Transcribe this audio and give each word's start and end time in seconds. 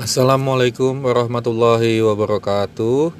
Assalamualaikum 0.00 1.04
warahmatullahi 1.04 2.00
wabarakatuh. 2.00 3.12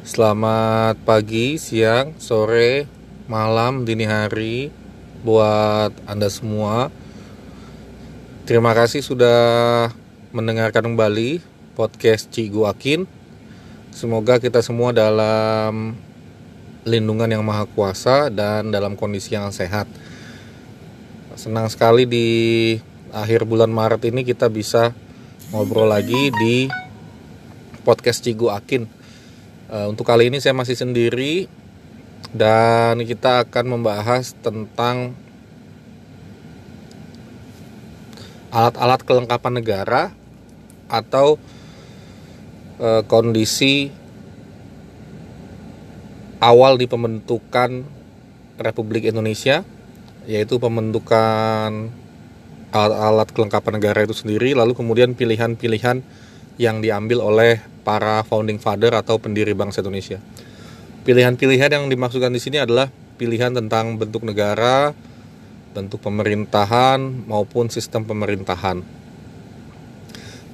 Selamat 0.00 0.96
pagi, 1.04 1.60
siang, 1.60 2.16
sore, 2.16 2.88
malam, 3.28 3.84
dini 3.84 4.08
hari 4.08 4.72
buat 5.20 5.92
Anda 6.08 6.32
semua. 6.32 6.88
Terima 8.48 8.72
kasih 8.72 9.04
sudah 9.04 9.92
mendengarkan 10.32 10.96
kembali 10.96 11.44
podcast 11.76 12.32
Cigu 12.32 12.64
Akin. 12.64 13.04
Semoga 13.92 14.40
kita 14.40 14.64
semua 14.64 14.96
dalam 14.96 15.92
lindungan 16.88 17.28
yang 17.28 17.44
maha 17.44 17.68
kuasa 17.68 18.32
dan 18.32 18.72
dalam 18.72 18.96
kondisi 18.96 19.36
yang 19.36 19.52
sehat. 19.52 19.84
Senang 21.36 21.68
sekali 21.68 22.08
di 22.08 22.28
akhir 23.12 23.44
bulan 23.44 23.68
Maret 23.68 24.08
ini 24.08 24.24
kita 24.24 24.48
bisa 24.48 24.96
ngobrol 25.52 25.90
lagi 25.90 26.32
di 26.32 26.70
podcast 27.84 28.24
Cigu 28.24 28.48
Akin. 28.48 28.88
Uh, 29.68 29.92
untuk 29.92 30.08
kali 30.08 30.32
ini 30.32 30.40
saya 30.40 30.56
masih 30.56 30.78
sendiri 30.78 31.50
dan 32.32 33.02
kita 33.04 33.44
akan 33.44 33.76
membahas 33.76 34.32
tentang 34.40 35.12
alat-alat 38.54 39.00
kelengkapan 39.02 39.54
negara 39.58 40.02
atau 40.86 41.36
uh, 42.78 43.02
kondisi 43.04 43.90
awal 46.38 46.78
di 46.78 46.86
pembentukan 46.86 47.84
Republik 48.56 49.10
Indonesia 49.10 49.66
yaitu 50.24 50.56
pembentukan 50.56 52.03
alat-alat 52.74 53.30
kelengkapan 53.30 53.78
negara 53.78 54.02
itu 54.02 54.12
sendiri, 54.18 54.58
lalu 54.58 54.74
kemudian 54.74 55.14
pilihan-pilihan 55.14 56.02
yang 56.58 56.82
diambil 56.82 57.22
oleh 57.22 57.62
para 57.86 58.26
founding 58.26 58.58
father 58.58 58.90
atau 58.98 59.22
pendiri 59.22 59.54
bangsa 59.54 59.78
Indonesia. 59.78 60.18
Pilihan-pilihan 61.06 61.70
yang 61.70 61.86
dimaksudkan 61.86 62.34
di 62.34 62.42
sini 62.42 62.58
adalah 62.58 62.90
pilihan 63.14 63.54
tentang 63.54 63.94
bentuk 63.94 64.26
negara, 64.26 64.90
bentuk 65.70 66.02
pemerintahan 66.02 66.98
maupun 67.30 67.70
sistem 67.70 68.02
pemerintahan. 68.02 68.82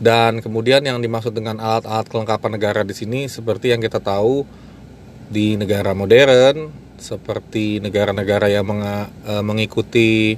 Dan 0.01 0.41
kemudian 0.41 0.81
yang 0.81 1.01
dimaksud 1.01 1.33
dengan 1.33 1.61
alat-alat 1.61 2.09
kelengkapan 2.09 2.51
negara 2.57 2.81
di 2.85 2.97
sini 2.97 3.29
seperti 3.29 3.73
yang 3.73 3.85
kita 3.85 4.01
tahu 4.01 4.49
di 5.29 5.61
negara 5.61 5.93
modern, 5.93 6.73
seperti 6.97 7.81
negara-negara 7.81 8.49
yang 8.49 8.65
eh, 8.81 9.45
mengikuti 9.45 10.37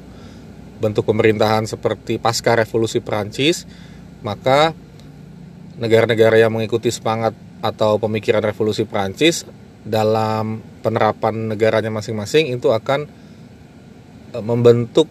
bentuk 0.83 1.07
pemerintahan 1.07 1.71
seperti 1.71 2.19
pasca 2.19 2.59
revolusi 2.59 2.99
Perancis, 2.99 3.71
maka 4.27 4.75
negara-negara 5.79 6.43
yang 6.43 6.51
mengikuti 6.51 6.91
semangat 6.91 7.39
atau 7.63 8.03
pemikiran 8.03 8.43
revolusi 8.43 8.83
Perancis 8.83 9.47
dalam 9.87 10.59
penerapan 10.83 11.55
negaranya 11.55 11.95
masing-masing 11.95 12.51
itu 12.51 12.75
akan 12.75 13.07
e, 14.35 14.39
membentuk 14.43 15.07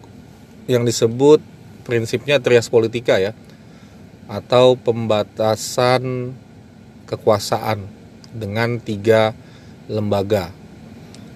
yang 0.68 0.84
disebut 0.84 1.40
prinsipnya 1.88 2.38
trias 2.38 2.68
politika 2.68 3.16
ya 3.16 3.32
atau 4.28 4.76
pembatasan 4.76 6.32
kekuasaan 7.08 7.84
dengan 8.32 8.80
tiga 8.80 9.36
lembaga 9.88 10.52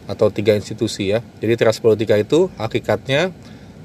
atau 0.07 0.31
tiga 0.31 0.55
institusi 0.55 1.13
ya. 1.13 1.21
Jadi 1.43 1.59
trias 1.59 1.83
politika 1.83 2.15
itu 2.17 2.49
hakikatnya 2.57 3.35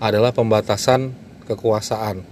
adalah 0.02 0.34
pembatasan 0.34 1.14
kekuasaan. 1.46 2.26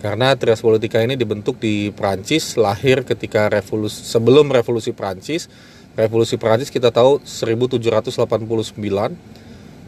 Karena 0.00 0.32
trias 0.32 0.64
politika 0.64 1.02
ini 1.04 1.18
dibentuk 1.18 1.60
di 1.60 1.92
Prancis, 1.92 2.56
lahir 2.56 3.04
ketika 3.04 3.52
revolusi 3.52 4.00
sebelum 4.00 4.48
revolusi 4.48 4.96
Prancis. 4.96 5.50
Revolusi 5.92 6.40
Prancis 6.40 6.72
kita 6.72 6.88
tahu 6.88 7.20
1789 7.20 8.08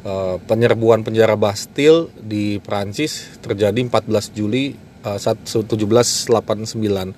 eh, 0.05 0.37
penyerbuan 0.45 1.01
penjara 1.07 1.39
Bastille 1.39 2.13
di 2.21 2.61
Prancis 2.61 3.41
terjadi 3.41 3.79
14 3.81 4.37
Juli 4.37 4.77
1789. 5.01 6.29
Eh, 6.29 7.09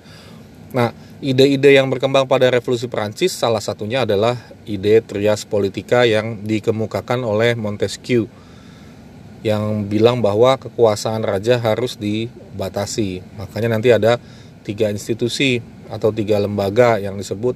nah, 0.71 0.95
ide-ide 1.19 1.75
yang 1.75 1.91
berkembang 1.91 2.29
pada 2.29 2.47
revolusi 2.47 2.87
Prancis 2.87 3.35
salah 3.35 3.59
satunya 3.59 4.07
adalah 4.07 4.39
ide 4.63 5.03
trias 5.03 5.43
politika 5.43 6.07
yang 6.07 6.47
dikemukakan 6.47 7.27
oleh 7.27 7.59
Montesquieu 7.59 8.31
yang 9.45 9.85
bilang 9.85 10.25
bahwa 10.25 10.57
kekuasaan 10.57 11.21
raja 11.21 11.61
harus 11.61 12.01
dibatasi. 12.01 13.21
Makanya 13.37 13.77
nanti 13.77 13.93
ada 13.93 14.17
tiga 14.65 14.89
institusi 14.89 15.61
atau 15.85 16.09
tiga 16.09 16.41
lembaga 16.41 16.97
yang 16.97 17.13
disebut 17.13 17.53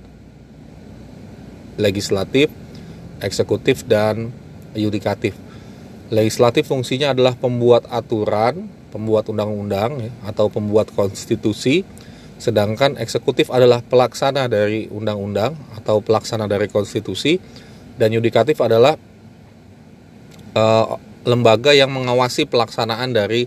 legislatif, 1.82 2.54
eksekutif, 3.26 3.90
dan 3.90 4.30
yudikatif. 4.78 5.34
Legislatif 6.14 6.70
fungsinya 6.70 7.18
adalah 7.18 7.34
pembuat 7.34 7.90
aturan, 7.90 8.70
pembuat 8.94 9.26
undang-undang 9.34 9.98
ya, 9.98 10.12
atau 10.30 10.46
pembuat 10.46 10.94
konstitusi, 10.94 11.82
sedangkan 12.38 13.02
eksekutif 13.02 13.50
adalah 13.50 13.82
pelaksana 13.82 14.46
dari 14.46 14.86
undang-undang 14.94 15.58
atau 15.74 16.06
pelaksana 16.06 16.46
dari 16.46 16.70
konstitusi, 16.70 17.42
dan 17.98 18.14
yudikatif 18.14 18.62
adalah 18.62 18.94
uh, 20.54 21.09
lembaga 21.30 21.78
yang 21.78 21.94
mengawasi 21.94 22.50
pelaksanaan 22.50 23.14
dari 23.14 23.46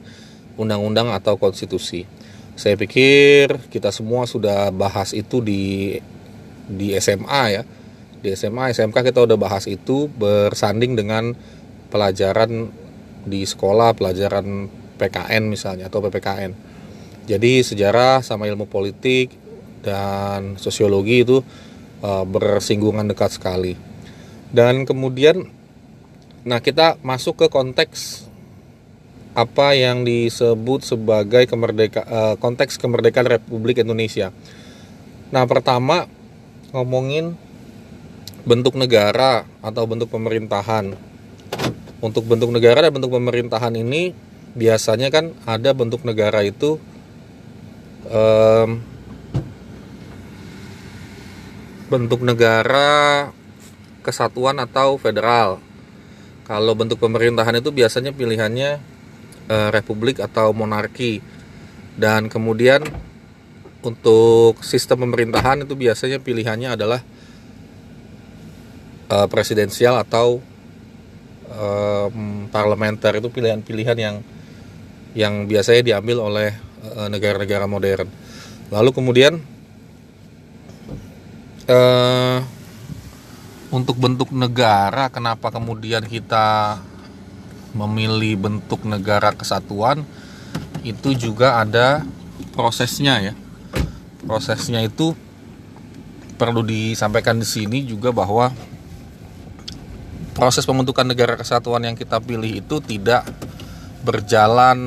undang-undang 0.54 1.10
atau 1.10 1.34
konstitusi. 1.34 2.06
Saya 2.54 2.78
pikir 2.78 3.58
kita 3.74 3.90
semua 3.90 4.28
sudah 4.30 4.70
bahas 4.70 5.10
itu 5.10 5.42
di 5.42 5.98
di 6.70 6.94
SMA 7.02 7.42
ya. 7.50 7.62
Di 8.22 8.30
SMA, 8.38 8.70
SMK 8.70 9.10
kita 9.10 9.26
udah 9.26 9.34
bahas 9.34 9.66
itu 9.66 10.06
bersanding 10.06 10.94
dengan 10.94 11.34
pelajaran 11.90 12.70
di 13.26 13.42
sekolah, 13.42 13.98
pelajaran 13.98 14.70
PKN 14.94 15.50
misalnya 15.50 15.90
atau 15.90 15.98
PPKN. 16.06 16.54
Jadi 17.26 17.66
sejarah 17.66 18.22
sama 18.22 18.46
ilmu 18.46 18.70
politik 18.70 19.34
dan 19.82 20.54
sosiologi 20.54 21.26
itu 21.26 21.42
uh, 22.02 22.22
bersinggungan 22.22 23.10
dekat 23.10 23.34
sekali. 23.34 23.74
Dan 24.54 24.86
kemudian 24.86 25.50
Nah, 26.42 26.58
kita 26.58 26.98
masuk 27.06 27.38
ke 27.38 27.46
konteks 27.46 28.26
apa 29.32 29.78
yang 29.78 30.02
disebut 30.02 30.82
sebagai 30.82 31.46
kemerdeka 31.46 32.02
uh, 32.02 32.34
konteks 32.34 32.82
kemerdekaan 32.82 33.30
Republik 33.30 33.78
Indonesia. 33.78 34.34
Nah, 35.30 35.46
pertama 35.46 36.10
ngomongin 36.74 37.38
bentuk 38.42 38.74
negara 38.74 39.46
atau 39.62 39.86
bentuk 39.86 40.10
pemerintahan. 40.10 40.98
Untuk 42.02 42.26
bentuk 42.26 42.50
negara 42.50 42.82
dan 42.82 42.90
bentuk 42.90 43.14
pemerintahan 43.14 43.78
ini 43.78 44.10
biasanya 44.58 45.14
kan 45.14 45.30
ada 45.46 45.70
bentuk 45.70 46.02
negara 46.02 46.42
itu 46.42 46.82
um, 48.10 48.82
bentuk 51.86 52.26
negara 52.26 53.30
kesatuan 54.02 54.58
atau 54.58 54.98
federal 54.98 55.62
kalau 56.42 56.74
bentuk 56.74 56.98
pemerintahan 56.98 57.58
itu 57.62 57.70
biasanya 57.70 58.10
pilihannya 58.10 58.70
eh, 59.48 59.68
republik 59.70 60.18
atau 60.18 60.50
monarki. 60.50 61.22
Dan 61.92 62.32
kemudian 62.32 62.82
untuk 63.82 64.62
sistem 64.62 65.06
pemerintahan 65.06 65.66
itu 65.66 65.74
biasanya 65.76 66.18
pilihannya 66.18 66.74
adalah 66.74 67.00
eh, 69.10 69.26
presidensial 69.30 70.00
atau 70.02 70.42
eh, 71.50 72.08
parlementer 72.50 73.22
itu 73.22 73.28
pilihan-pilihan 73.30 73.98
yang 73.98 74.16
yang 75.12 75.44
biasanya 75.44 75.82
diambil 75.84 76.24
oleh 76.24 76.50
eh, 76.82 77.08
negara-negara 77.08 77.68
modern. 77.68 78.08
Lalu 78.72 78.90
kemudian 78.96 79.38
eh, 81.68 82.01
untuk 83.72 83.96
bentuk 83.96 84.28
negara 84.36 85.08
kenapa 85.08 85.48
kemudian 85.48 86.04
kita 86.04 86.76
memilih 87.72 88.36
bentuk 88.36 88.84
negara 88.84 89.32
kesatuan 89.32 90.04
itu 90.84 91.16
juga 91.16 91.56
ada 91.56 92.04
prosesnya 92.52 93.32
ya. 93.32 93.34
Prosesnya 94.28 94.84
itu 94.84 95.16
perlu 96.36 96.60
disampaikan 96.60 97.40
di 97.40 97.48
sini 97.48 97.88
juga 97.88 98.12
bahwa 98.12 98.52
proses 100.36 100.68
pembentukan 100.68 101.08
negara 101.08 101.40
kesatuan 101.40 101.88
yang 101.88 101.96
kita 101.96 102.20
pilih 102.20 102.60
itu 102.60 102.76
tidak 102.84 103.24
berjalan 104.04 104.78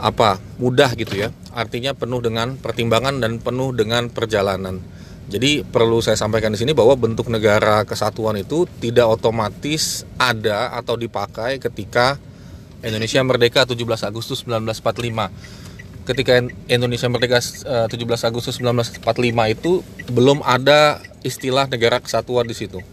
apa 0.00 0.40
mudah 0.56 0.96
gitu 0.96 1.28
ya. 1.28 1.28
Artinya 1.52 1.92
penuh 1.92 2.24
dengan 2.24 2.56
pertimbangan 2.56 3.20
dan 3.20 3.36
penuh 3.36 3.76
dengan 3.76 4.08
perjalanan 4.08 4.93
jadi 5.24 5.64
perlu 5.64 6.04
saya 6.04 6.20
sampaikan 6.20 6.52
di 6.52 6.60
sini 6.60 6.76
bahwa 6.76 6.92
bentuk 7.00 7.32
negara 7.32 7.88
kesatuan 7.88 8.36
itu 8.36 8.68
tidak 8.76 9.08
otomatis 9.08 10.04
ada 10.20 10.76
atau 10.76 11.00
dipakai 11.00 11.56
ketika 11.56 12.20
Indonesia 12.84 13.24
merdeka 13.24 13.64
17 13.64 13.80
Agustus 14.04 14.44
1945. 14.44 15.64
ketika 16.04 16.36
Indonesia 16.68 17.08
merdeka 17.08 17.40
17 17.40 17.88
Agustus 18.28 18.60
1945 18.60 19.00
itu 19.56 19.80
belum 20.12 20.44
ada 20.44 21.00
istilah 21.24 21.64
negara 21.64 21.96
kesatuan 21.96 22.44
di 22.44 22.52
situ. 22.52 22.84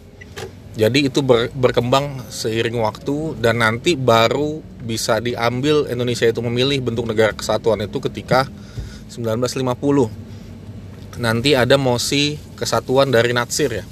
Jadi 0.80 1.12
itu 1.12 1.20
ber, 1.20 1.52
berkembang 1.52 2.24
seiring 2.32 2.80
waktu 2.80 3.36
dan 3.44 3.60
nanti 3.60 4.00
baru 4.00 4.64
bisa 4.80 5.20
diambil 5.20 5.92
Indonesia 5.92 6.24
itu 6.24 6.40
memilih 6.40 6.80
bentuk 6.80 7.04
negara 7.04 7.36
kesatuan 7.36 7.84
itu 7.84 8.00
ketika 8.00 8.48
1950. 9.12 10.31
Nanti 11.20 11.58
ada 11.58 11.76
mosi 11.76 12.40
kesatuan 12.56 13.12
dari 13.12 13.36
Natsir 13.36 13.72
ya. 13.72 13.86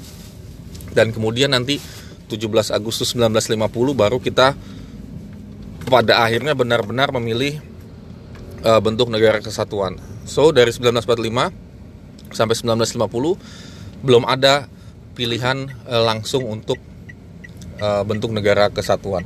Dan 0.96 1.12
kemudian 1.12 1.52
nanti 1.52 1.82
17 2.30 2.70
Agustus 2.70 3.18
1950 3.18 3.66
baru 3.98 4.22
kita 4.22 4.54
pada 5.90 6.22
akhirnya 6.22 6.54
benar-benar 6.54 7.10
memilih 7.18 7.58
uh, 8.64 8.80
bentuk 8.80 9.10
negara 9.10 9.42
kesatuan. 9.42 9.98
So 10.30 10.54
dari 10.54 10.70
1945 10.70 12.36
sampai 12.36 12.56
1950 12.56 14.06
belum 14.06 14.24
ada 14.30 14.70
pilihan 15.18 15.68
uh, 15.90 16.06
langsung 16.06 16.46
untuk 16.46 16.78
uh, 17.82 18.06
bentuk 18.06 18.30
negara 18.30 18.70
kesatuan. 18.70 19.26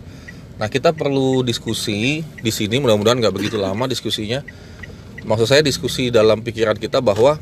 Nah 0.58 0.72
kita 0.72 0.96
perlu 0.96 1.44
diskusi 1.44 2.24
di 2.24 2.52
sini 2.54 2.80
mudah-mudahan 2.80 3.20
nggak 3.20 3.36
begitu 3.36 3.60
lama 3.60 3.86
diskusinya. 3.86 4.42
Maksud 5.24 5.48
saya 5.48 5.62
diskusi 5.64 6.12
dalam 6.12 6.44
pikiran 6.44 6.76
kita 6.76 7.00
bahwa 7.00 7.40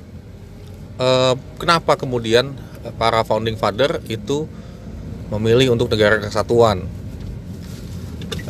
uh, 1.01 1.33
kenapa 1.57 1.97
kemudian 1.97 2.53
para 3.01 3.25
founding 3.25 3.57
father 3.57 3.97
itu 4.05 4.45
memilih 5.33 5.73
untuk 5.73 5.89
negara 5.89 6.21
kesatuan. 6.21 6.85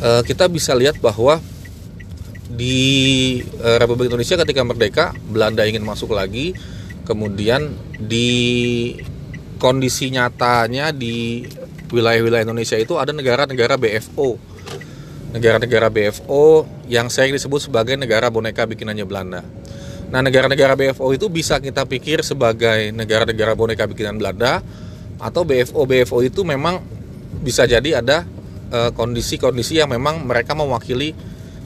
Uh, 0.02 0.20
kita 0.26 0.50
bisa 0.50 0.76
lihat 0.76 0.98
bahwa 1.00 1.40
di 2.52 3.40
uh, 3.62 3.80
Republik 3.80 4.12
Indonesia 4.12 4.36
ketika 4.44 4.60
merdeka 4.60 5.04
Belanda 5.24 5.64
ingin 5.64 5.86
masuk 5.86 6.12
lagi 6.12 6.52
kemudian 7.08 7.72
di 7.96 8.92
kondisi 9.56 10.12
nyatanya 10.12 10.92
di 10.92 11.46
wilayah-wilayah 11.88 12.44
Indonesia 12.44 12.76
itu 12.76 12.98
ada 12.98 13.14
negara-negara 13.14 13.80
BFO 13.80 14.36
negara-negara 15.32 15.88
BFO 15.88 16.68
yang 16.92 17.08
sering 17.08 17.32
disebut 17.32 17.72
sebagai 17.72 17.96
negara 17.96 18.28
boneka 18.28 18.68
bikinannya 18.68 19.06
Belanda 19.08 19.40
nah 20.12 20.20
negara-negara 20.20 20.76
BFO 20.76 21.16
itu 21.16 21.32
bisa 21.32 21.56
kita 21.56 21.88
pikir 21.88 22.20
sebagai 22.20 22.92
negara-negara 22.92 23.56
boneka 23.56 23.88
bikinan 23.88 24.20
Belanda 24.20 24.60
atau 25.16 25.42
BFO 25.48 25.88
BFO 25.88 26.20
itu 26.20 26.44
memang 26.44 26.84
bisa 27.40 27.64
jadi 27.64 28.04
ada 28.04 28.28
eh, 28.68 28.90
kondisi-kondisi 28.92 29.80
uh, 29.80 29.88
yang 29.88 29.90
memang 29.96 30.20
mereka 30.28 30.52
mewakili 30.52 31.16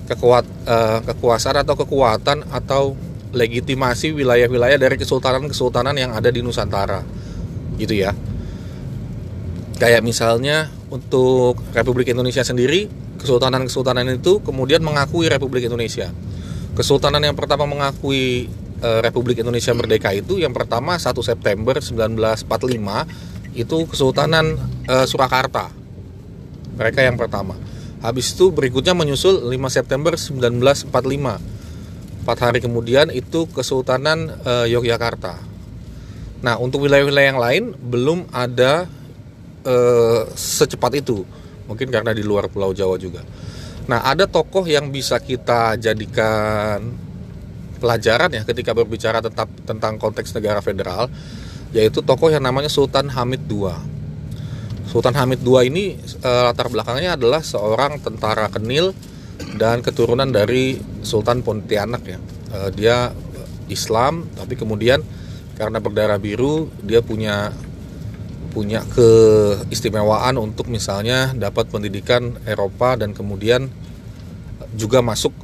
kekuat 0.06 0.46
uh, 0.70 1.02
kekuasaan 1.02 1.66
atau 1.66 1.74
kekuatan 1.74 2.46
atau 2.54 2.94
legitimasi 3.34 4.14
wilayah-wilayah 4.14 4.78
dari 4.78 4.94
kesultanan-kesultanan 4.94 5.98
yang 5.98 6.14
ada 6.14 6.30
di 6.30 6.40
Nusantara. 6.46 7.02
Gitu 7.74 8.06
ya. 8.06 8.14
Kayak 9.76 10.06
misalnya 10.06 10.70
untuk 10.88 11.58
Republik 11.74 12.14
Indonesia 12.14 12.46
sendiri 12.46 12.86
kesultanan-kesultanan 13.18 14.06
itu 14.14 14.38
kemudian 14.40 14.80
mengakui 14.80 15.26
Republik 15.26 15.66
Indonesia 15.66 16.14
kesultanan 16.76 17.24
yang 17.24 17.34
pertama 17.34 17.64
mengakui 17.64 18.52
uh, 18.84 19.00
Republik 19.00 19.40
Indonesia 19.40 19.72
merdeka 19.72 20.12
itu 20.12 20.38
yang 20.38 20.52
pertama 20.52 21.00
1 21.00 21.10
September 21.24 21.80
1945 21.80 23.56
itu 23.56 23.76
Kesultanan 23.88 24.60
uh, 24.86 25.08
Surakarta 25.08 25.72
mereka 26.76 27.00
yang 27.00 27.16
pertama 27.16 27.56
Habis 28.04 28.36
itu 28.36 28.52
berikutnya 28.52 28.92
menyusul 28.92 29.48
5 29.48 29.56
September 29.72 30.14
1945. 30.14 30.92
Empat 32.22 32.38
hari 32.38 32.58
kemudian 32.62 33.08
itu 33.10 33.50
Kesultanan 33.50 34.30
e, 34.46 34.70
Yogyakarta. 34.70 35.34
Nah 36.38 36.54
untuk 36.60 36.84
wilayah-wilayah 36.84 37.28
yang 37.32 37.40
lain 37.40 37.62
belum 37.74 38.30
ada 38.30 38.86
secepat 40.38 41.02
itu. 41.02 41.26
Mungkin 41.66 41.90
karena 41.90 42.14
di 42.14 42.22
luar 42.22 42.46
Pulau 42.46 42.70
Jawa 42.70 42.94
juga. 43.02 43.26
Nah 43.86 44.02
ada 44.02 44.26
tokoh 44.26 44.66
yang 44.66 44.90
bisa 44.90 45.22
kita 45.22 45.78
jadikan 45.78 46.82
pelajaran 47.78 48.32
ya 48.32 48.42
ketika 48.42 48.74
berbicara 48.74 49.22
tentang 49.22 49.48
tentang 49.62 49.94
konteks 50.00 50.34
negara 50.34 50.58
federal, 50.58 51.06
yaitu 51.70 52.02
tokoh 52.02 52.32
yang 52.32 52.42
namanya 52.42 52.66
Sultan 52.66 53.06
Hamid 53.12 53.46
II. 53.46 53.70
Sultan 54.90 55.14
Hamid 55.14 55.42
II 55.42 55.60
ini 55.66 55.98
e, 55.98 56.30
latar 56.30 56.66
belakangnya 56.72 57.14
adalah 57.14 57.42
seorang 57.42 58.00
tentara 58.02 58.50
kenil 58.50 58.96
dan 59.60 59.84
keturunan 59.84 60.26
dari 60.30 60.78
Sultan 61.04 61.44
Pontianak 61.46 62.02
ya. 62.06 62.18
E, 62.50 62.58
dia 62.74 63.12
Islam 63.70 64.26
tapi 64.34 64.54
kemudian 64.54 65.02
karena 65.58 65.78
berdarah 65.82 66.18
biru 66.18 66.70
dia 66.82 67.02
punya 67.02 67.50
punya 68.56 68.80
keistimewaan 68.88 70.40
untuk 70.40 70.72
misalnya 70.72 71.36
dapat 71.36 71.68
pendidikan 71.68 72.40
Eropa 72.48 72.96
dan 72.96 73.12
kemudian 73.12 73.68
juga 74.72 75.04
masuk 75.04 75.36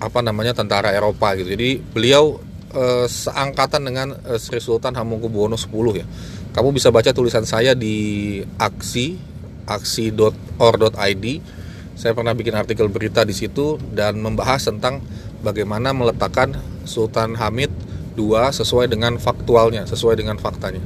apa 0.00 0.24
namanya 0.24 0.56
tentara 0.56 0.96
Eropa 0.96 1.36
gitu. 1.36 1.52
Jadi 1.52 1.76
beliau 1.92 2.40
e, 2.72 3.04
seangkatan 3.04 3.84
dengan 3.84 4.16
e, 4.24 4.40
Sri 4.40 4.64
Sultan 4.64 4.96
Hamengkubuwono 4.96 5.60
X 5.60 5.68
ya 5.92 6.08
kamu 6.56 6.72
bisa 6.72 6.88
baca 6.88 7.12
tulisan 7.12 7.44
saya 7.44 7.76
di 7.76 8.40
aksi 8.56 9.20
aksi.or.id. 9.68 11.26
Saya 11.98 12.12
pernah 12.16 12.32
bikin 12.32 12.56
artikel 12.56 12.88
berita 12.88 13.28
di 13.28 13.36
situ 13.36 13.76
dan 13.92 14.16
membahas 14.24 14.64
tentang 14.64 15.04
bagaimana 15.44 15.92
meletakkan 15.92 16.56
Sultan 16.88 17.36
Hamid 17.36 17.68
II 18.16 18.32
sesuai 18.50 18.88
dengan 18.88 19.20
faktualnya, 19.20 19.84
sesuai 19.84 20.16
dengan 20.16 20.40
faktanya. 20.40 20.80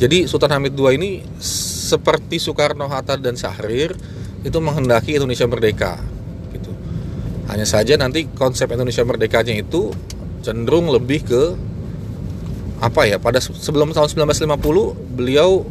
Jadi 0.00 0.24
Sultan 0.24 0.56
Hamid 0.56 0.72
II 0.72 0.96
ini 0.96 1.20
seperti 1.44 2.40
Soekarno 2.40 2.88
Hatta 2.88 3.20
dan 3.20 3.36
Syahrir 3.36 3.92
itu 4.40 4.56
menghendaki 4.56 5.20
Indonesia 5.20 5.44
merdeka 5.44 6.00
gitu. 6.56 6.72
Hanya 7.52 7.68
saja 7.68 8.00
nanti 8.00 8.24
konsep 8.32 8.72
Indonesia 8.72 9.04
merdekanya 9.04 9.52
itu 9.52 9.92
cenderung 10.40 10.88
lebih 10.88 11.20
ke 11.28 11.42
apa 12.80 13.04
ya 13.04 13.20
pada 13.20 13.44
sebelum 13.44 13.92
tahun 13.92 14.08
1950 14.24 15.12
beliau 15.12 15.68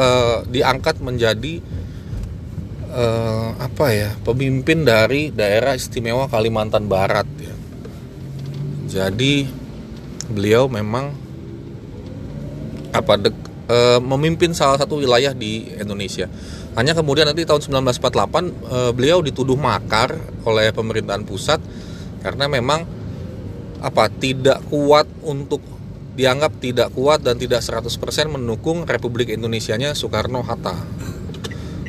uh, 0.00 0.40
diangkat 0.48 1.04
menjadi 1.04 1.60
uh, 2.96 3.60
apa 3.60 3.86
ya 3.92 4.10
pemimpin 4.24 4.88
dari 4.88 5.28
daerah 5.28 5.76
istimewa 5.76 6.32
Kalimantan 6.32 6.88
Barat 6.88 7.28
ya. 7.36 7.52
Jadi 8.88 9.44
beliau 10.32 10.64
memang 10.72 11.12
apa 12.90 13.14
de, 13.20 13.30
uh, 13.70 13.98
memimpin 14.02 14.50
salah 14.50 14.76
satu 14.76 14.98
wilayah 14.98 15.30
di 15.30 15.70
Indonesia. 15.78 16.26
Hanya 16.74 16.98
kemudian 16.98 17.30
nanti 17.30 17.46
tahun 17.46 17.86
1948 17.86 18.10
uh, 18.10 18.90
beliau 18.90 19.22
dituduh 19.22 19.54
makar 19.54 20.18
oleh 20.42 20.74
pemerintahan 20.74 21.22
pusat 21.22 21.62
karena 22.20 22.50
memang 22.50 22.84
apa 23.80 24.12
tidak 24.12 24.60
kuat 24.68 25.08
untuk 25.24 25.62
dianggap 26.18 26.52
tidak 26.60 26.92
kuat 26.92 27.24
dan 27.24 27.40
tidak 27.40 27.64
100% 27.64 27.88
mendukung 28.28 28.84
Republik 28.84 29.32
Indonesianya 29.32 29.96
Soekarno 29.96 30.44
Hatta. 30.44 30.76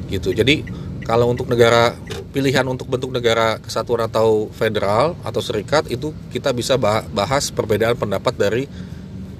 Gitu. 0.07 0.31
Jadi 0.31 0.63
kalau 1.03 1.27
untuk 1.27 1.51
negara 1.51 1.91
pilihan 2.31 2.63
untuk 2.63 2.87
bentuk 2.87 3.11
negara 3.11 3.59
kesatuan 3.59 4.07
atau 4.07 4.47
federal 4.55 5.19
atau 5.27 5.43
serikat 5.43 5.83
itu 5.91 6.15
kita 6.31 6.55
bisa 6.55 6.79
bahas 7.11 7.51
perbedaan 7.51 7.99
pendapat 7.99 8.33
dari 8.39 8.63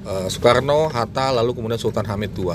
uh, 0.05 0.27
Soekarno, 0.27 0.89
Hatta 0.89 1.33
lalu 1.33 1.57
kemudian 1.57 1.81
Sultan 1.81 2.07
Hamid 2.07 2.33
II. 2.37 2.53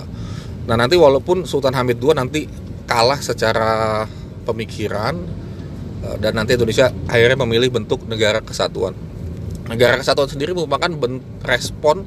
Nah, 0.67 0.75
nanti 0.75 0.99
walaupun 0.99 1.47
Sultan 1.47 1.75
Hamid 1.75 1.99
II 2.03 2.15
nanti 2.17 2.47
kalah 2.87 3.19
secara 3.19 4.07
pemikiran 4.47 5.15
uh, 6.07 6.17
dan 6.23 6.39
nanti 6.39 6.55
Indonesia 6.55 6.91
akhirnya 7.11 7.43
memilih 7.43 7.75
bentuk 7.75 8.07
negara 8.07 8.39
kesatuan 8.39 8.95
negara 9.67 9.99
kesatuan 9.99 10.31
sendiri 10.31 10.55
merupakan 10.55 10.87
respon 11.43 12.07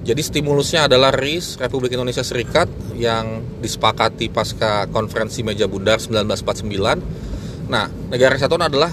jadi 0.00 0.22
stimulusnya 0.24 0.88
adalah 0.88 1.12
RIS 1.12 1.60
Republik 1.60 1.92
Indonesia 1.92 2.24
Serikat 2.24 2.72
yang 2.96 3.44
disepakati 3.60 4.32
pasca 4.32 4.88
konferensi 4.88 5.44
meja 5.44 5.68
bundar 5.68 6.00
1949. 6.00 7.68
Nah, 7.68 7.84
negara 8.08 8.32
kesatuan 8.32 8.64
adalah 8.64 8.88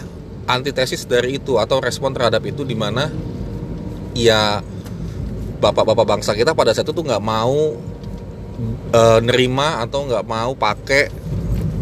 antitesis 0.51 1.07
dari 1.07 1.39
itu 1.39 1.63
atau 1.63 1.79
respon 1.79 2.11
terhadap 2.11 2.43
itu 2.43 2.67
di 2.67 2.75
mana 2.75 3.07
ya 4.19 4.59
bapak-bapak 5.57 6.05
bangsa 6.05 6.37
kita 6.37 6.53
pada 6.53 6.73
saat 6.73 6.87
itu 6.89 7.01
nggak 7.01 7.23
mau 7.23 7.73
e, 8.93 9.01
nerima 9.25 9.81
atau 9.81 10.05
nggak 10.05 10.25
mau 10.25 10.53
pakai 10.53 11.09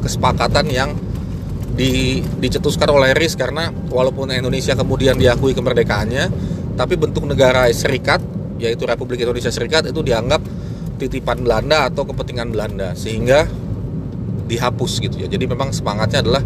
kesepakatan 0.03 0.65
yang 0.71 0.89
di, 1.75 2.23
dicetuskan 2.39 2.87
oleh 2.87 3.11
RIS 3.11 3.35
karena 3.35 3.67
walaupun 3.91 4.31
Indonesia 4.31 4.77
kemudian 4.77 5.19
diakui 5.19 5.51
kemerdekaannya 5.51 6.31
tapi 6.79 6.95
bentuk 6.95 7.27
negara 7.27 7.67
serikat 7.75 8.23
yaitu 8.59 8.87
Republik 8.87 9.19
Indonesia 9.19 9.51
Serikat 9.51 9.87
itu 9.91 9.99
dianggap 9.99 10.39
titipan 10.95 11.43
Belanda 11.43 11.91
atau 11.91 12.07
kepentingan 12.07 12.55
Belanda. 12.55 12.95
Sehingga 12.95 13.47
dihapus 14.45 15.03
gitu 15.03 15.15
ya. 15.19 15.27
Jadi 15.27 15.45
memang 15.49 15.75
semangatnya 15.75 16.23
adalah 16.23 16.43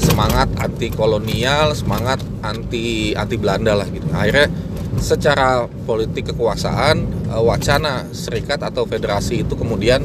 semangat 0.00 0.48
anti 0.56 0.88
kolonial 0.88 1.76
semangat 1.76 2.24
anti 2.40 3.12
anti 3.12 3.36
Belanda 3.36 3.76
lah 3.76 3.88
gitu. 3.88 4.08
Akhirnya 4.12 4.48
secara 4.98 5.70
politik 5.86 6.34
kekuasaan 6.34 7.30
uh, 7.30 7.42
wacana 7.44 8.10
serikat 8.10 8.58
atau 8.58 8.82
federasi 8.88 9.46
itu 9.46 9.54
kemudian 9.54 10.02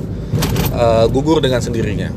uh, 0.75 1.09
gugur 1.09 1.41
dengan 1.41 1.63
sendirinya. 1.63 2.13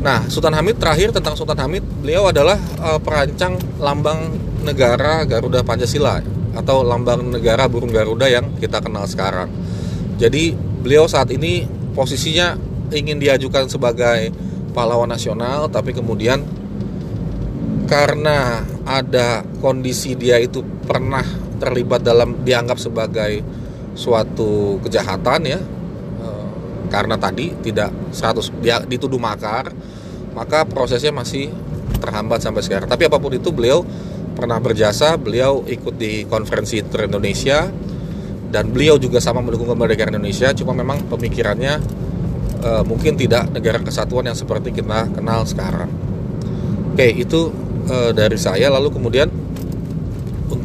Nah 0.00 0.24
Sultan 0.30 0.56
Hamid 0.56 0.80
terakhir 0.80 1.12
tentang 1.12 1.36
Sultan 1.36 1.60
Hamid 1.60 1.84
beliau 2.00 2.32
adalah 2.32 2.56
uh, 2.80 2.96
perancang 2.96 3.60
lambang 3.76 4.32
negara 4.64 5.26
Garuda 5.28 5.60
Pancasila 5.60 6.22
atau 6.56 6.80
lambang 6.80 7.20
negara 7.28 7.68
burung 7.68 7.92
Garuda 7.92 8.30
yang 8.30 8.56
kita 8.56 8.80
kenal 8.80 9.04
sekarang. 9.04 9.52
Jadi 10.16 10.56
beliau 10.56 11.04
saat 11.04 11.28
ini 11.28 11.68
posisinya 11.92 12.56
ingin 12.94 13.20
diajukan 13.20 13.68
sebagai 13.68 14.32
pahlawan 14.72 15.08
nasional 15.08 15.68
tapi 15.68 15.92
kemudian 15.92 16.44
karena 17.86 18.62
ada 18.84 19.46
kondisi 19.62 20.18
dia 20.18 20.38
itu 20.42 20.60
pernah 20.84 21.22
terlibat 21.56 22.04
dalam 22.04 22.44
dianggap 22.44 22.78
sebagai 22.80 23.40
suatu 23.96 24.80
kejahatan 24.84 25.40
ya. 25.44 25.60
Eh, 26.20 26.46
karena 26.92 27.16
tadi 27.16 27.52
tidak 27.64 27.90
100 28.12 28.52
dia 28.62 28.80
dituduh 28.84 29.18
makar 29.18 29.72
maka 30.36 30.68
prosesnya 30.68 31.16
masih 31.16 31.48
terhambat 31.96 32.44
sampai 32.44 32.60
sekarang. 32.60 32.86
Tapi 32.86 33.08
apa 33.08 33.16
pun 33.16 33.32
itu 33.32 33.48
beliau 33.48 33.80
pernah 34.36 34.60
berjasa 34.60 35.16
beliau 35.16 35.64
ikut 35.64 35.96
di 35.96 36.28
konferensi 36.28 36.84
Indonesia 36.84 37.72
dan 38.52 38.68
beliau 38.68 39.00
juga 39.00 39.16
sama 39.16 39.40
mendukung 39.40 39.72
kemerdekaan 39.72 40.12
Indonesia 40.12 40.52
cuma 40.52 40.76
memang 40.76 41.08
pemikirannya 41.08 41.80
e, 42.60 42.70
mungkin 42.84 43.16
tidak 43.16 43.48
negara 43.48 43.80
kesatuan 43.80 44.28
yang 44.28 44.36
seperti 44.36 44.76
kita 44.76 45.08
kenal 45.16 45.48
sekarang. 45.48 45.88
Oke 46.92 47.16
itu 47.16 47.48
e, 47.88 48.12
dari 48.12 48.36
saya. 48.36 48.68
Lalu 48.68 48.92
kemudian 48.92 49.32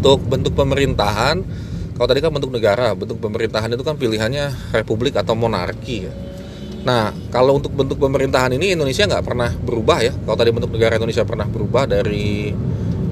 untuk 0.02 0.26
bentuk 0.26 0.58
pemerintahan 0.58 1.46
kalau 1.94 2.08
tadi 2.10 2.26
kan 2.26 2.34
bentuk 2.34 2.50
negara 2.50 2.98
bentuk 2.98 3.22
pemerintahan 3.22 3.70
itu 3.70 3.86
kan 3.86 3.94
pilihannya 4.02 4.74
republik 4.74 5.14
atau 5.14 5.38
monarki 5.38 6.10
ya 6.10 6.14
nah 6.82 7.14
kalau 7.30 7.62
untuk 7.62 7.78
bentuk 7.78 8.02
pemerintahan 8.02 8.58
ini 8.58 8.74
Indonesia 8.74 9.06
nggak 9.06 9.22
pernah 9.22 9.54
berubah 9.54 10.02
ya 10.02 10.10
kalau 10.26 10.34
tadi 10.34 10.50
bentuk 10.50 10.74
negara 10.74 10.98
Indonesia 10.98 11.22
pernah 11.22 11.46
berubah 11.46 11.86
dari 11.86 12.50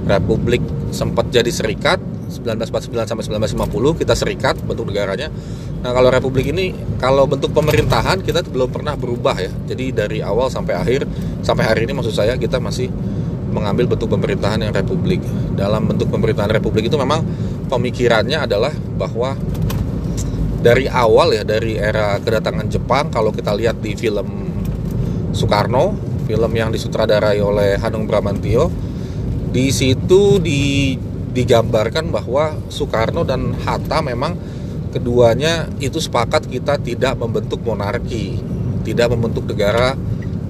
republik 0.10 0.66
sempat 0.90 1.30
jadi 1.30 1.54
serikat 1.54 2.02
1949 2.30 3.10
sampai 3.10 3.24
1950 3.26 4.02
kita 4.06 4.14
serikat 4.14 4.56
bentuk 4.62 4.86
negaranya. 4.86 5.34
Nah 5.82 5.92
kalau 5.92 6.14
republik 6.14 6.54
ini 6.54 6.72
kalau 7.02 7.26
bentuk 7.26 7.50
pemerintahan 7.52 8.22
kita 8.22 8.46
belum 8.46 8.70
pernah 8.70 8.94
berubah 8.94 9.36
ya. 9.42 9.52
Jadi 9.66 9.92
dari 9.92 10.20
awal 10.22 10.54
sampai 10.54 10.78
akhir 10.78 11.10
sampai 11.42 11.66
hari 11.66 11.90
ini 11.90 11.98
maksud 11.98 12.14
saya 12.14 12.38
kita 12.38 12.62
masih 12.62 12.88
mengambil 13.50 13.90
bentuk 13.90 14.10
pemerintahan 14.14 14.62
yang 14.64 14.74
republik. 14.74 15.22
Dalam 15.58 15.90
bentuk 15.90 16.10
pemerintahan 16.10 16.50
republik 16.50 16.88
itu 16.88 16.98
memang 16.98 17.26
pemikirannya 17.68 18.46
adalah 18.46 18.74
bahwa 18.96 19.36
dari 20.60 20.92
awal 20.92 21.32
ya 21.32 21.44
dari 21.48 21.80
era 21.80 22.20
kedatangan 22.20 22.68
Jepang 22.68 23.08
kalau 23.10 23.32
kita 23.32 23.56
lihat 23.56 23.80
di 23.80 23.96
film 23.96 24.28
Soekarno, 25.32 25.96
film 26.28 26.52
yang 26.52 26.74
disutradarai 26.74 27.40
oleh 27.40 27.80
Hanung 27.80 28.10
Bramantio, 28.10 28.68
di 29.50 29.72
situ 29.72 30.38
di 30.42 30.98
digambarkan 31.30 32.10
bahwa 32.10 32.58
Soekarno 32.68 33.22
dan 33.24 33.54
Hatta 33.64 34.02
memang 34.02 34.34
keduanya 34.90 35.70
itu 35.78 36.02
sepakat 36.02 36.50
kita 36.50 36.82
tidak 36.82 37.16
membentuk 37.16 37.62
monarki, 37.62 38.42
tidak 38.82 39.14
membentuk 39.14 39.46
negara 39.46 39.94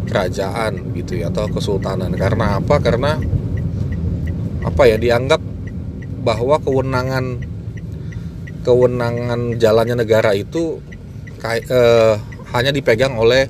kerajaan 0.09 0.97
gitu 0.97 1.21
ya 1.21 1.29
atau 1.29 1.45
kesultanan. 1.47 2.09
Karena 2.17 2.57
apa? 2.57 2.81
Karena 2.81 3.21
apa 4.65 4.83
ya 4.89 4.97
dianggap 4.99 5.39
bahwa 6.25 6.59
kewenangan 6.59 7.39
kewenangan 8.65 9.55
jalannya 9.55 10.03
negara 10.03 10.35
itu 10.35 10.83
eh, 11.45 12.15
hanya 12.51 12.71
dipegang 12.73 13.15
oleh 13.15 13.47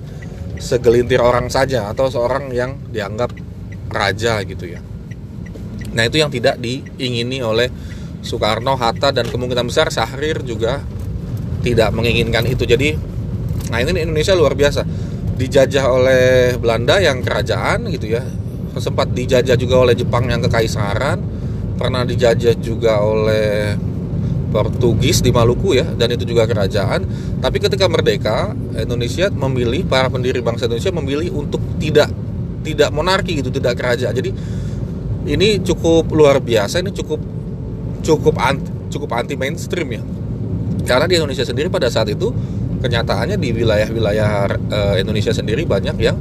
segelintir 0.59 1.23
orang 1.23 1.47
saja 1.47 1.89
atau 1.89 2.11
seorang 2.11 2.51
yang 2.51 2.77
dianggap 2.91 3.31
raja 3.89 4.43
gitu 4.43 4.69
ya. 4.69 4.83
Nah 5.95 6.05
itu 6.05 6.21
yang 6.21 6.29
tidak 6.29 6.61
diingini 6.61 7.41
oleh 7.41 7.71
Soekarno 8.19 8.75
Hatta 8.75 9.09
dan 9.15 9.25
kemungkinan 9.31 9.71
besar 9.71 9.89
Syahrir 9.89 10.43
juga 10.43 10.83
tidak 11.63 11.89
menginginkan 11.95 12.45
itu. 12.45 12.67
Jadi 12.67 12.93
nah 13.71 13.81
ini 13.81 14.03
Indonesia 14.03 14.35
luar 14.37 14.53
biasa 14.53 15.08
dijajah 15.39 15.86
oleh 15.88 16.25
Belanda 16.60 17.00
yang 17.00 17.24
kerajaan 17.24 17.88
gitu 17.96 18.12
ya. 18.12 18.24
Sempat 18.75 19.15
dijajah 19.15 19.55
juga 19.55 19.88
oleh 19.88 19.96
Jepang 19.96 20.27
yang 20.27 20.43
kekaisaran. 20.43 21.24
Pernah 21.79 22.03
dijajah 22.03 22.60
juga 22.60 23.00
oleh 23.00 23.79
Portugis 24.51 25.24
di 25.24 25.31
Maluku 25.31 25.79
ya 25.79 25.88
dan 25.96 26.12
itu 26.12 26.27
juga 26.27 26.43
kerajaan. 26.43 27.08
Tapi 27.39 27.58
ketika 27.63 27.88
merdeka 27.88 28.51
Indonesia 28.75 29.31
memilih 29.31 29.88
para 29.88 30.12
pendiri 30.12 30.43
bangsa 30.43 30.67
Indonesia 30.67 30.91
memilih 30.91 31.29
untuk 31.31 31.63
tidak 31.79 32.12
tidak 32.67 32.91
monarki 32.91 33.39
gitu 33.39 33.48
tidak 33.48 33.79
kerajaan. 33.79 34.12
Jadi 34.12 34.36
ini 35.31 35.63
cukup 35.63 36.12
luar 36.12 36.43
biasa 36.43 36.84
ini 36.84 36.91
cukup 36.91 37.22
cukup 38.03 38.36
anti, 38.41 38.91
cukup 38.91 39.10
anti 39.15 39.39
mainstream 39.39 39.88
ya. 39.96 40.03
Karena 40.84 41.05
di 41.05 41.15
Indonesia 41.15 41.46
sendiri 41.48 41.72
pada 41.72 41.88
saat 41.88 42.12
itu 42.12 42.34
kenyataannya 42.79 43.38
di 43.38 43.50
wilayah-wilayah 43.51 44.31
uh, 44.71 44.95
Indonesia 44.98 45.36
sendiri 45.36 45.67
banyak 45.67 45.95
yang 46.00 46.17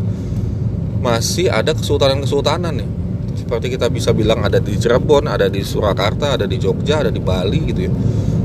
masih 0.99 1.47
ada 1.47 1.73
kesultanan-kesultanan 1.75 2.75
nih 2.83 2.91
seperti 3.39 3.79
kita 3.79 3.89
bisa 3.89 4.11
bilang 4.13 4.45
ada 4.45 4.61
di 4.61 4.77
Cirebon, 4.77 5.25
ada 5.25 5.49
di 5.49 5.65
Surakarta, 5.65 6.37
ada 6.37 6.45
di 6.45 6.61
Jogja, 6.61 7.01
ada 7.01 7.09
di 7.09 7.17
Bali 7.17 7.73
gitu 7.73 7.89
ya. 7.89 7.93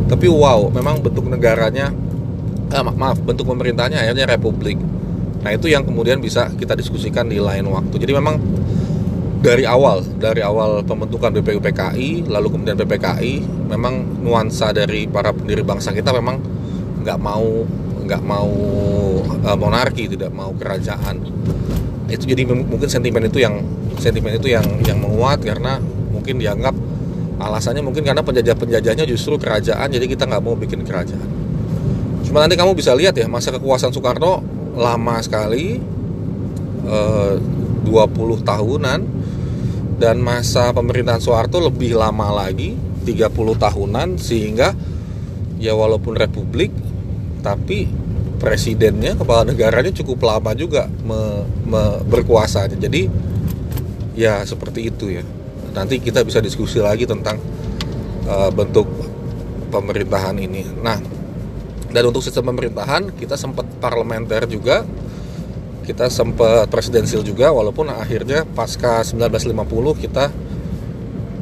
Tapi 0.07 0.31
wow, 0.31 0.71
memang 0.71 1.03
bentuk 1.03 1.27
negaranya, 1.27 1.91
eh, 2.71 2.83
maaf, 2.85 3.19
bentuk 3.19 3.43
pemerintahnya 3.49 3.99
akhirnya 3.99 4.31
republik. 4.31 4.79
Nah 5.43 5.51
itu 5.51 5.67
yang 5.67 5.83
kemudian 5.83 6.23
bisa 6.23 6.47
kita 6.55 6.77
diskusikan 6.77 7.27
di 7.27 7.35
lain 7.41 7.67
waktu. 7.67 7.99
Jadi 7.99 8.15
memang 8.15 8.39
dari 9.43 9.67
awal, 9.67 10.07
dari 10.23 10.39
awal 10.39 10.87
pembentukan 10.87 11.35
BPUPKI, 11.35 12.31
lalu 12.31 12.47
kemudian 12.47 12.79
PPKI, 12.79 13.67
memang 13.67 14.23
nuansa 14.23 14.71
dari 14.71 15.03
para 15.03 15.35
pendiri 15.35 15.67
bangsa 15.67 15.91
kita 15.91 16.15
memang 16.15 16.39
nggak 17.03 17.19
mau 17.19 17.67
nggak 18.03 18.23
mau 18.23 18.51
uh, 19.23 19.57
monarki 19.57 20.11
tidak 20.11 20.29
mau 20.31 20.51
kerajaan. 20.53 21.23
Itu 22.11 22.29
jadi 22.29 22.45
mungkin 22.45 22.87
sentimen 22.87 23.25
itu 23.25 23.41
yang 23.41 23.63
sentimen 23.97 24.35
itu 24.35 24.51
yang 24.51 24.65
yang 24.83 24.99
menguat 24.99 25.41
karena 25.41 25.79
mungkin 26.11 26.37
dianggap 26.37 26.75
alasannya 27.41 27.81
mungkin 27.83 28.05
karena 28.05 28.21
penjajah 28.21 28.55
penjajahnya 28.55 29.03
justru 29.09 29.35
kerajaan 29.35 29.89
jadi 29.89 30.05
kita 30.05 30.29
nggak 30.29 30.41
mau 30.43 30.55
bikin 30.55 30.85
kerajaan. 30.85 31.29
Cuma 32.23 32.43
nanti 32.43 32.55
kamu 32.55 32.77
bisa 32.77 32.95
lihat 32.95 33.17
ya 33.17 33.27
masa 33.27 33.51
kekuasaan 33.51 33.91
Soekarno 33.91 34.41
lama 34.73 35.17
sekali 35.21 35.77
eh, 36.87 37.33
20 37.83 38.41
tahunan 38.41 38.99
dan 39.99 40.17
masa 40.19 40.73
pemerintahan 40.73 41.21
Soeharto 41.21 41.61
lebih 41.61 41.95
lama 41.99 42.31
lagi 42.33 42.73
30 43.03 43.29
tahunan 43.35 44.15
sehingga 44.17 44.73
ya 45.59 45.75
walaupun 45.75 46.15
republik 46.15 46.71
tapi 47.43 47.91
presidennya 48.39 49.19
kepala 49.19 49.43
negaranya 49.43 49.91
cukup 49.91 50.23
lama 50.23 50.55
juga 50.55 50.87
me, 51.03 51.43
me, 51.67 51.81
berkuasanya. 52.07 52.79
Jadi 52.79 53.11
ya 54.15 54.41
seperti 54.47 54.87
itu 54.87 55.11
ya. 55.19 55.23
Nanti 55.75 55.99
kita 55.99 56.23
bisa 56.23 56.39
diskusi 56.39 56.79
lagi 56.79 57.03
tentang 57.03 57.37
uh, 58.25 58.49
bentuk 58.49 58.87
pemerintahan 59.69 60.39
ini. 60.39 60.63
Nah 60.79 60.97
dan 61.93 62.03
untuk 62.09 62.25
sistem 62.25 62.55
pemerintahan 62.55 63.13
kita 63.19 63.35
sempat 63.35 63.67
parlementer 63.83 64.47
juga. 64.47 64.87
Kita 65.83 66.07
sempat 66.07 66.71
presidensial 66.71 67.27
juga 67.27 67.51
walaupun 67.51 67.91
akhirnya 67.91 68.47
pasca 68.47 69.03
1950 69.03 69.51
kita 69.99 70.31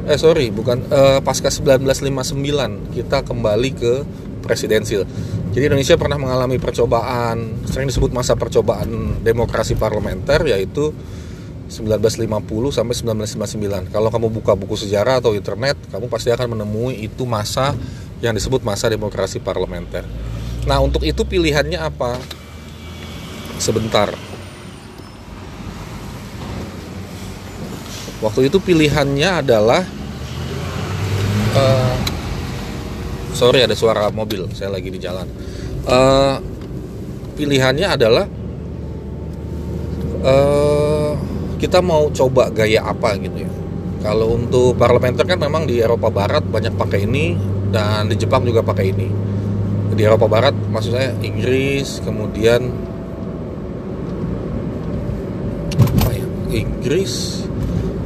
eh 0.02 0.18
sorry 0.18 0.50
bukan 0.50 0.82
uh, 0.90 1.22
pasca 1.22 1.46
1959 1.46 2.90
kita 2.90 3.22
kembali 3.22 3.70
ke 3.70 3.94
presidensil 4.42 5.06
jadi 5.52 5.68
Indonesia 5.68 6.00
pernah 6.00 6.16
mengalami 6.16 6.56
percobaan, 6.56 7.60
sering 7.68 7.84
disebut 7.84 8.08
masa 8.08 8.32
percobaan 8.32 9.20
demokrasi 9.20 9.76
parlementer 9.76 10.48
yaitu 10.48 10.96
1950 11.68 12.72
sampai 12.72 12.94
1959. 13.36 13.92
Kalau 13.92 14.08
kamu 14.08 14.32
buka 14.32 14.56
buku 14.56 14.80
sejarah 14.80 15.20
atau 15.20 15.36
internet, 15.36 15.76
kamu 15.92 16.08
pasti 16.08 16.32
akan 16.32 16.56
menemui 16.56 17.04
itu 17.04 17.28
masa 17.28 17.76
yang 18.24 18.32
disebut 18.32 18.64
masa 18.64 18.88
demokrasi 18.88 19.44
parlementer. 19.44 20.08
Nah, 20.64 20.80
untuk 20.80 21.04
itu 21.04 21.20
pilihannya 21.20 21.76
apa? 21.76 22.16
Sebentar. 23.60 24.08
Waktu 28.24 28.48
itu 28.48 28.56
pilihannya 28.56 29.44
adalah 29.44 29.84
uh, 31.60 32.11
sorry 33.32 33.64
ada 33.64 33.74
suara 33.74 34.12
mobil 34.12 34.48
saya 34.52 34.72
lagi 34.72 34.92
di 34.92 35.00
jalan. 35.00 35.26
Uh, 35.82 36.38
pilihannya 37.34 37.88
adalah 37.90 38.26
uh, 40.22 41.12
kita 41.58 41.82
mau 41.82 42.08
coba 42.12 42.52
gaya 42.52 42.86
apa 42.86 43.18
gitu 43.18 43.42
ya. 43.42 43.50
Kalau 44.02 44.34
untuk 44.34 44.74
parlementer 44.78 45.22
kan 45.26 45.38
memang 45.38 45.66
di 45.66 45.78
Eropa 45.78 46.10
Barat 46.10 46.42
banyak 46.42 46.74
pakai 46.74 47.06
ini 47.06 47.38
dan 47.70 48.10
di 48.10 48.18
Jepang 48.18 48.42
juga 48.42 48.62
pakai 48.62 48.90
ini. 48.90 49.08
Di 49.92 50.02
Eropa 50.02 50.26
Barat 50.26 50.54
maksud 50.54 50.92
saya 50.94 51.14
Inggris 51.22 52.00
kemudian 52.02 52.72
ya 56.10 56.26
Inggris 56.50 57.44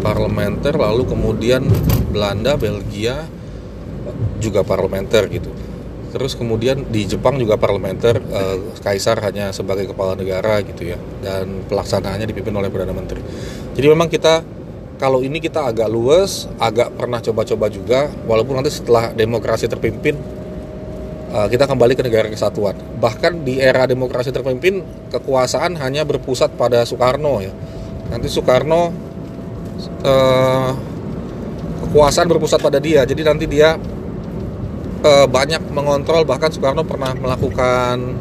parlementer 0.05 0.77
lalu 0.77 1.09
kemudian 1.09 1.65
Belanda 2.13 2.55
Belgia 2.61 3.25
juga 4.39 4.63
parlementer 4.63 5.29
gitu. 5.31 5.51
Terus 6.17 6.33
kemudian 6.33 6.87
di 6.89 7.05
Jepang 7.05 7.37
juga 7.37 7.61
parlementer 7.61 8.17
uh, 8.17 8.57
kaisar 8.81 9.21
hanya 9.21 9.53
sebagai 9.53 9.91
kepala 9.93 10.17
negara 10.17 10.65
gitu 10.65 10.95
ya 10.95 10.99
dan 11.21 11.67
pelaksanaannya 11.69 12.25
dipimpin 12.31 12.57
oleh 12.57 12.73
perdana 12.73 12.97
menteri. 12.97 13.21
Jadi 13.77 13.87
memang 13.91 14.09
kita 14.09 14.41
kalau 14.97 15.21
ini 15.21 15.45
kita 15.45 15.69
agak 15.69 15.93
luas 15.93 16.49
agak 16.57 16.97
pernah 16.97 17.21
coba-coba 17.21 17.69
juga 17.69 18.01
walaupun 18.25 18.57
nanti 18.57 18.73
setelah 18.73 19.13
demokrasi 19.13 19.69
terpimpin 19.69 20.17
uh, 21.37 21.49
kita 21.53 21.69
kembali 21.69 21.93
ke 21.93 22.03
negara 22.07 22.33
kesatuan. 22.33 22.81
Bahkan 22.97 23.45
di 23.45 23.61
era 23.61 23.85
demokrasi 23.85 24.33
terpimpin 24.33 24.81
kekuasaan 25.13 25.77
hanya 25.85 26.09
berpusat 26.09 26.57
pada 26.57 26.81
Soekarno 26.89 27.45
ya. 27.45 27.53
Nanti 28.09 28.33
Soekarno 28.33 28.89
uh, 30.01 30.71
kekuasaan 31.87 32.25
berpusat 32.31 32.65
pada 32.65 32.81
dia. 32.81 33.05
Jadi 33.05 33.21
nanti 33.21 33.45
dia 33.45 33.77
uh, 35.07 35.27
banyak 35.31 35.63
mengontrol 35.71 36.27
bahkan 36.27 36.51
Soekarno 36.51 36.83
pernah 36.83 37.15
melakukan 37.15 38.19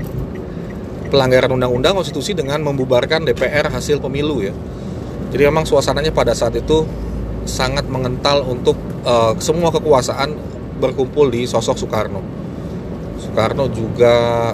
pelanggaran 1.10 1.50
undang-undang 1.58 1.98
konstitusi 1.98 2.38
dengan 2.38 2.62
membubarkan 2.62 3.26
DPR 3.26 3.74
hasil 3.74 3.98
pemilu 3.98 4.46
ya. 4.46 4.54
Jadi 5.34 5.42
memang 5.42 5.66
suasananya 5.66 6.14
pada 6.14 6.38
saat 6.38 6.54
itu 6.56 6.86
sangat 7.46 7.86
mengental 7.90 8.46
untuk 8.46 8.78
uh, 9.06 9.34
semua 9.42 9.70
kekuasaan 9.74 10.34
berkumpul 10.78 11.34
di 11.34 11.50
sosok 11.50 11.78
Soekarno. 11.78 12.22
Soekarno 13.22 13.66
juga 13.72 14.54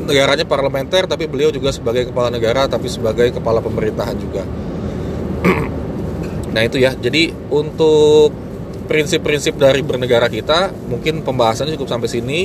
negaranya 0.00 0.48
parlementer 0.48 1.04
tapi 1.04 1.28
beliau 1.28 1.52
juga 1.52 1.70
sebagai 1.70 2.08
kepala 2.08 2.32
negara 2.32 2.64
tapi 2.66 2.88
sebagai 2.90 3.30
kepala 3.30 3.62
pemerintahan 3.62 4.16
juga. 4.18 4.42
nah 6.54 6.62
itu 6.64 6.80
ya. 6.80 6.94
Jadi 6.96 7.30
untuk 7.52 8.49
prinsip-prinsip 8.90 9.54
dari 9.54 9.86
bernegara 9.86 10.26
kita 10.26 10.74
mungkin 10.90 11.22
pembahasannya 11.22 11.78
cukup 11.78 11.94
sampai 11.94 12.10
sini 12.10 12.40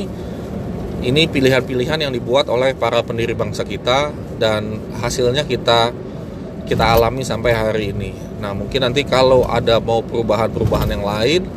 ini 1.02 1.26
pilihan-pilihan 1.26 2.06
yang 2.06 2.14
dibuat 2.14 2.46
oleh 2.54 2.78
para 2.78 3.02
pendiri 3.02 3.34
bangsa 3.34 3.66
kita 3.66 4.14
dan 4.38 4.78
hasilnya 5.02 5.50
kita 5.50 5.90
kita 6.70 6.86
alami 6.86 7.26
sampai 7.26 7.50
hari 7.50 7.98
ini 7.98 8.14
nah 8.38 8.54
mungkin 8.54 8.86
nanti 8.86 9.02
kalau 9.02 9.42
ada 9.50 9.82
mau 9.82 10.06
perubahan-perubahan 10.06 10.94
yang 10.94 11.02
lain 11.02 11.50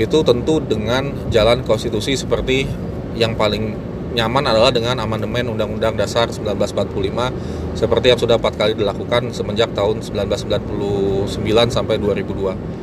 itu 0.00 0.24
tentu 0.24 0.64
dengan 0.64 1.12
jalan 1.28 1.60
konstitusi 1.60 2.16
seperti 2.16 2.64
yang 3.12 3.36
paling 3.36 3.76
nyaman 4.16 4.44
adalah 4.48 4.72
dengan 4.72 4.96
amandemen 5.00 5.52
Undang-Undang 5.52 6.00
Dasar 6.00 6.32
1945 6.32 7.76
seperti 7.76 8.06
yang 8.12 8.20
sudah 8.20 8.36
empat 8.40 8.56
kali 8.56 8.72
dilakukan 8.76 9.32
semenjak 9.32 9.72
tahun 9.76 10.04
1999 10.04 11.28
sampai 11.68 11.96
2002. 12.00 12.81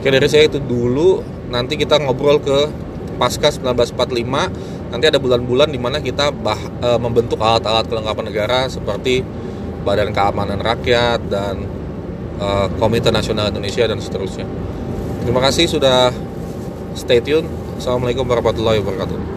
Oke 0.00 0.08
dari 0.12 0.28
saya 0.28 0.46
itu 0.46 0.60
dulu 0.60 1.24
nanti 1.48 1.78
kita 1.78 1.98
ngobrol 2.02 2.38
ke 2.42 2.68
pasca 3.16 3.48
1945 3.48 4.92
nanti 4.92 5.04
ada 5.08 5.18
bulan-bulan 5.18 5.72
di 5.72 5.80
mana 5.80 5.98
kita 5.98 6.30
bah, 6.30 6.58
e, 6.58 6.88
membentuk 7.00 7.40
alat-alat 7.40 7.88
kelengkapan 7.88 8.24
negara 8.28 8.58
seperti 8.68 9.24
Badan 9.82 10.12
Keamanan 10.12 10.60
Rakyat 10.60 11.20
dan 11.26 11.64
e, 12.38 12.46
Komite 12.76 13.10
Nasional 13.10 13.50
Indonesia 13.50 13.88
dan 13.88 13.98
seterusnya. 13.98 14.46
Terima 15.24 15.42
kasih 15.42 15.66
sudah 15.66 16.12
stay 16.94 17.18
tune. 17.18 17.48
Assalamualaikum 17.76 18.24
warahmatullahi 18.24 18.78
wabarakatuh. 18.80 19.35